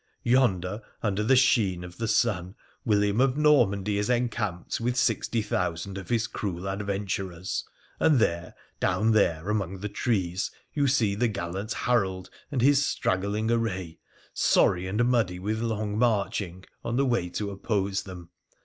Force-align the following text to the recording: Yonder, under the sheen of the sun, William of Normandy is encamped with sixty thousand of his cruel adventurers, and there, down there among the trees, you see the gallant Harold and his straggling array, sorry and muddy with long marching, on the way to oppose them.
Yonder, 0.23 0.81
under 1.03 1.21
the 1.23 1.35
sheen 1.35 1.83
of 1.83 1.99
the 1.99 2.07
sun, 2.07 2.55
William 2.83 3.21
of 3.21 3.37
Normandy 3.37 3.99
is 3.99 4.09
encamped 4.09 4.81
with 4.81 4.95
sixty 4.97 5.43
thousand 5.43 5.95
of 5.95 6.09
his 6.09 6.25
cruel 6.25 6.67
adventurers, 6.67 7.63
and 7.99 8.17
there, 8.17 8.55
down 8.79 9.11
there 9.11 9.47
among 9.47 9.77
the 9.77 9.89
trees, 9.89 10.49
you 10.73 10.87
see 10.87 11.13
the 11.13 11.27
gallant 11.27 11.71
Harold 11.73 12.31
and 12.51 12.63
his 12.63 12.83
straggling 12.83 13.51
array, 13.51 13.99
sorry 14.33 14.87
and 14.87 15.05
muddy 15.05 15.37
with 15.37 15.61
long 15.61 15.99
marching, 15.99 16.63
on 16.83 16.97
the 16.97 17.05
way 17.05 17.29
to 17.29 17.51
oppose 17.51 18.01
them. 18.01 18.31